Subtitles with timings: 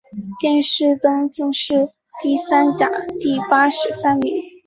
[0.39, 1.91] 殿试登进士
[2.23, 4.35] 第三甲第八十三名。